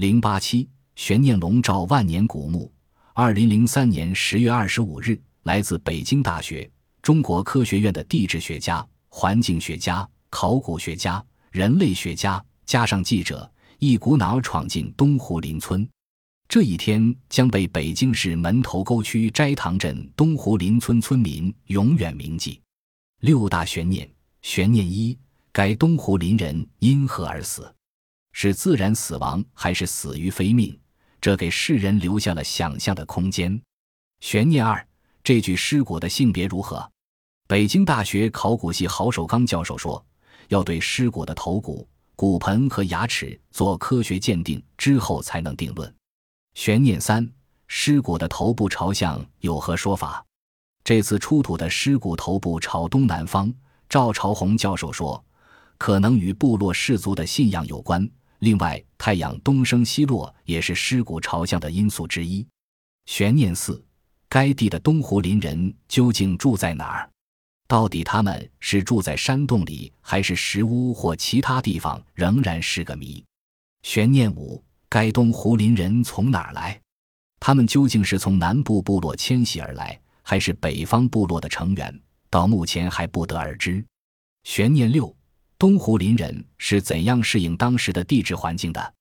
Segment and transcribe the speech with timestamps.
[0.00, 2.72] 零八七悬念笼罩万年古墓。
[3.12, 6.70] 二零零三年十月二十五日，来自北京大学、
[7.02, 15.86] 中国科学院的地质学家、环境学家、考古学家、人类学家，加上记者，一股脑闯进东湖林村。
[16.48, 22.58] 这一天将被北京市门头沟区斋堂镇东湖林村村民永远铭记。
[23.20, 24.10] 六大悬念：
[24.40, 25.18] 悬念一，
[25.52, 27.70] 该东湖林人因何而死？
[28.42, 30.74] 是自然死亡还是死于非命？
[31.20, 33.60] 这给世人留下了想象的空间。
[34.20, 34.82] 悬念二，
[35.22, 36.90] 这具尸骨的性别如何？
[37.46, 40.02] 北京大学考古系郝守刚教授说，
[40.48, 41.86] 要对尸骨的头骨、
[42.16, 45.94] 骨盆和牙齿做科学鉴定之后才能定论。
[46.54, 47.30] 悬念三：
[47.66, 50.24] 尸骨的头部朝向有何说法？
[50.82, 53.52] 这次出土的尸骨头部朝东南方。
[53.86, 55.22] 赵朝红教授说，
[55.76, 58.10] 可能与部落氏族的信仰有关。
[58.40, 62.46] 另外，太阳东升西落也是尸骨朝向的因素之一。
[63.06, 63.82] 悬念四：
[64.28, 67.10] 该地的东湖林人究竟住在哪儿？
[67.68, 73.24] 到底他们是住在山洞里，还是石屋或其他地方，仍然是个谜。
[73.82, 74.62] 悬念五。
[74.88, 76.80] 该东湖林人从哪儿来？
[77.38, 82.00] 他们究竟是从南部部落迁徙而来，还是北方部落的成员？
[82.28, 83.84] 到目前还不得而知。
[84.42, 85.16] 悬念六：
[85.60, 88.94] 东湖林人是怎样适应当时的地质环境的？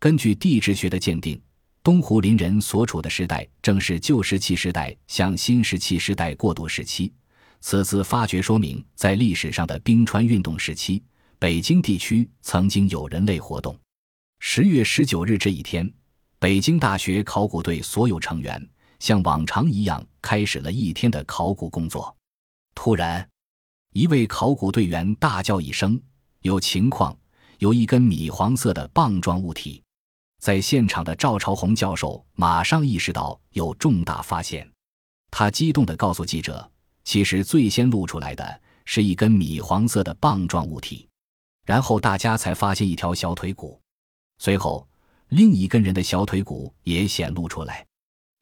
[0.00, 1.38] 根据地质学的鉴定，
[1.82, 7.12] 东湖林人所处的时代正是旧石器时代向新石器时代过渡时期。
[7.60, 11.02] 此次发掘说明，在历史上的冰川运动时期，
[11.38, 13.78] 北京地区曾经有人类活动。
[14.38, 15.92] 十月十九日这一天，
[16.38, 18.66] 北京大学考古队所有成员
[18.98, 22.16] 像往常一样开始了一天的考古工作。
[22.74, 23.28] 突然，
[23.92, 26.00] 一位考古队员大叫一声
[26.42, 27.16] ：“有情况！
[27.58, 29.82] 有一根米黄色的棒状物体！”
[30.40, 34.70] 在现场的赵朝红教授马上意识到有重大发现，
[35.30, 36.70] 他激动地告诉记者
[37.02, 41.08] ：“其实最先露出来的是一根米黄色的棒状物体，
[41.64, 43.80] 然后大家才发现一条小腿骨。”
[44.38, 44.86] 随后，
[45.30, 47.84] 另一根人的小腿骨也显露出来。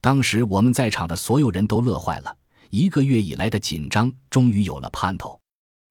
[0.03, 2.37] 当时我们在场的所有人都乐坏了，
[2.71, 5.39] 一个月以来的紧张终于有了盼头。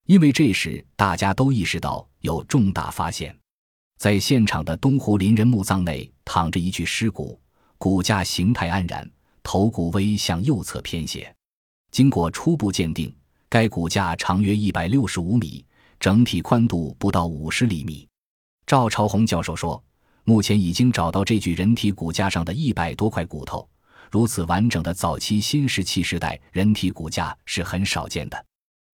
[0.08, 3.36] 因为这时大家都意识到有重大发现，
[3.97, 7.40] 在现场的东湖林人墓葬内躺着一具尸骨，
[7.78, 9.09] 骨架形态安然，
[9.41, 11.34] 头骨微向右侧偏斜。
[11.91, 13.16] 经过初步鉴定，
[13.50, 15.66] 该骨架长约一百六十五米，
[16.00, 18.08] 整体宽度不到五十厘米。
[18.66, 19.81] 赵朝红教授说。
[20.28, 23.69] 目前已经找到这具人体骨架上的一百多块骨头，
[24.12, 28.46] 如此完整的早期新石器时代人体骨架是很少见的。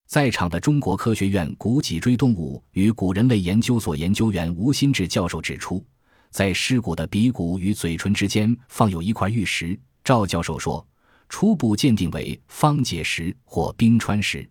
[0.07, 5.85] 在场的中国科学院古脊椎动物与古人类研究所研究员吴新志教授指出，
[6.31, 9.79] 在尸骨的鼻骨与嘴唇之间放有一块玉石。
[10.03, 10.85] 赵教授说，
[11.27, 14.49] 初步鉴定为方解石或冰川石。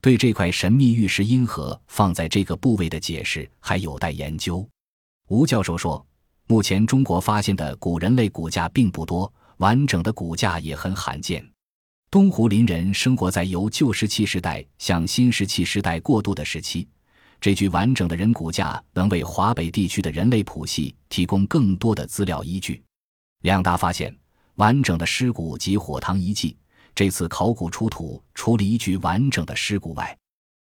[0.00, 4.68] 对这块神秘玉石因何放在这个部位的解释还有待研究。
[5.28, 6.04] 吴教授说。
[6.48, 11.48] 目前中国发现的古人类骨架并不多，完整的骨架也很罕见。
[12.10, 16.88] 东湖林人生活在由旧石器时代向新石器时代过渡的时期，
[17.40, 22.82] 这具完整的人骨架能为华北地区的人类谱系提供更多的资料依据。
[23.42, 24.12] 两大发现：
[24.56, 26.56] 完整的尸骨及火塘遗迹。
[26.92, 30.18] 这次考古出土除了一具完整的尸骨外，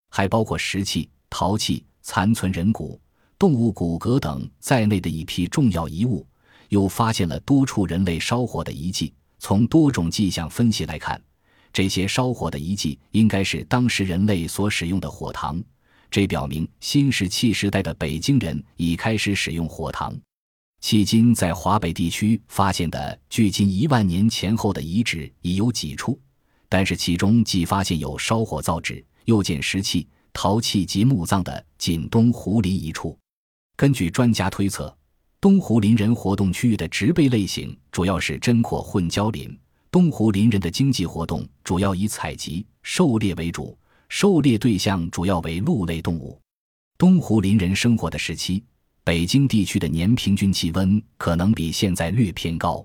[0.09, 2.99] 还包括石器、陶器、残存人骨。
[3.37, 6.25] 动物骨骼等在内的一批重要遗物，
[6.69, 9.13] 又发现了多处人类烧火的遗迹。
[9.37, 11.21] 从多种迹象分析来看，
[11.71, 15.61] 这些烧火的遗迹应该是当时人类所使用的火塘。
[16.09, 20.17] 这表明新石器时代的北京人已开始使用火塘。
[20.81, 26.19] 迄今在华北地区发现的距今一万年前后的遗址已有几处，
[26.69, 33.17] 但是其中既发现有烧火造纸，又见石器、陶器及墓葬的仅东湖林一处。
[33.75, 34.95] 根据专家推测，
[35.45, 39.55] 东湖林人活动区域的植被类型主要是针阔混交林。
[39.91, 43.77] 东湖林人的经济活动主要以采集、狩猎为主，
[44.09, 46.41] 狩猎对象主要为鹿类动物。
[46.97, 48.63] 东湖林人生活的时期，
[49.03, 52.83] 北京地区的年平均气温可能比现在略偏高。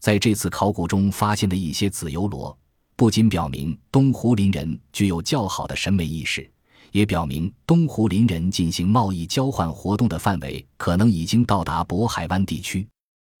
[0.00, 2.58] 在这次考古中发现的一些紫油螺，
[2.96, 6.50] 不仅表明东湖林人具有较好的审美意识。
[6.92, 12.86] 也表明东湖林人进行贸易交换活动的范围可能已经到达渤海湾地区。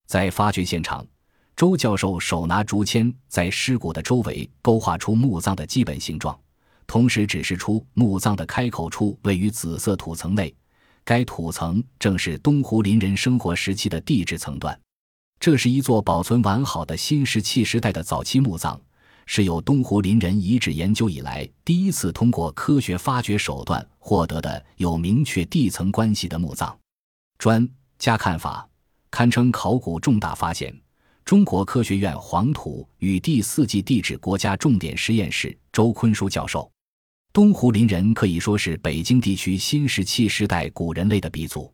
[0.06, 1.06] 在发掘现场，
[1.54, 6.38] 周教授手拿竹签，在尸骨的周围勾画出墓葬的基本形状，
[6.86, 10.54] 同时指示出墓葬的开口处位于紫色土层内。
[11.04, 14.78] 该土层正是东湖林人生活时期的地质层段。
[15.40, 18.78] 这是一座保存完好的新石器时代的早期墓葬，
[19.32, 26.76] 是有东湖林人遗址研究以来第一次通过科学发掘手段获得的有明确地层关系的墓葬。
[27.38, 27.64] 专
[27.96, 28.68] 家看法，
[29.08, 30.76] 堪称考古重大发现。
[31.24, 36.68] 中国科学院黄土与第四纪地质国家重点实验室周坤书教授，
[37.32, 41.72] 东湖林人可以说是北京地区新石器时代古人类的鼻祖。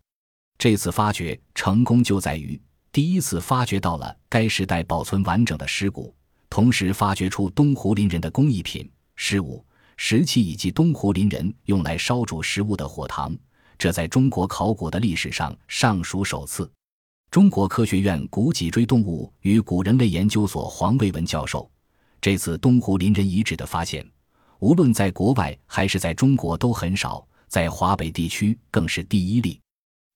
[0.59, 2.61] 这次发掘成功就在于。
[2.93, 6.15] 第一次发掘到了该时代保存完整的尸骨，
[6.57, 9.63] 同时发掘出东湖林人的工艺品、食物、
[9.99, 13.37] 石器以及东湖林人用来烧煮食物的火塘，
[13.77, 16.73] 这在中国考古的历史上尚属首次。
[17.31, 21.71] 中国科学院古脊椎动物与古人类研究所黄卫文教授，
[22.23, 24.11] 这次东湖林人遗址的发现，
[24.61, 29.61] 无论在国外还是在中国都很少，在华北地区更是第一例。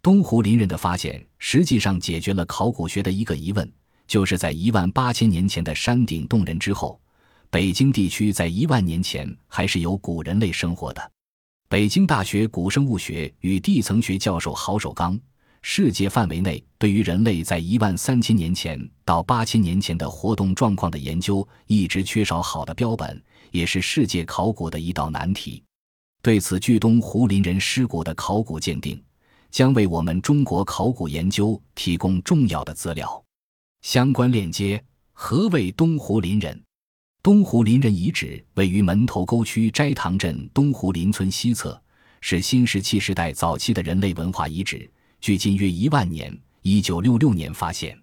[0.01, 3.71] 东湖林人的发现实际上解决了考古学的一个疑问，
[4.11, 7.01] 就是在一万八千年前的山顶洞人之后，
[7.49, 11.13] 北京地区在一万年前还是有古人类生活的。
[11.69, 15.17] 北京大学古生物学与地层学教授郝守刚，
[15.63, 23.23] 世界范围内对于人类在一万三千年前到八千年前的活动状况的研究一直缺少好的标本，
[23.53, 25.63] 也是世界考古的一道难题。
[26.21, 29.01] 对此，距东湖林人尸骨的考古鉴定。
[29.53, 33.25] 将为我们中国考古研究提供重要的资料。
[33.83, 34.83] 相关链接：
[35.13, 36.63] 何谓东湖林人？
[37.23, 41.81] 东湖林人遗址位于门头沟区斋堂镇东湖林村西侧，
[42.21, 44.89] 是新石器时代早期的人类文化遗址，
[45.21, 46.39] 距今约一万年。
[46.63, 47.99] 一九六六年发现，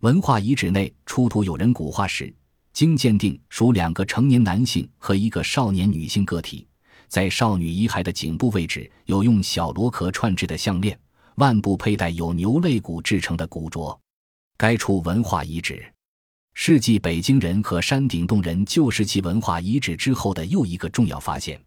[0.00, 2.32] 文化遗址内出土有人骨化石，
[2.72, 6.66] 经鉴定属两个成年男性和一个少年女性个体。
[7.08, 10.98] 在少女遗骸的颈部位置有用小螺壳串制的项链，
[11.34, 13.98] 腕部佩戴有牛肋骨制成的骨镯。
[14.60, 15.86] 该处文化遗址，
[16.54, 21.62] 是继北京人和山顶洞人旧石器文化遗址之后的又一个重要发现，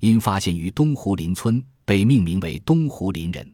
[0.00, 3.48] 因发现于东湖林村，被命名为东湖林人。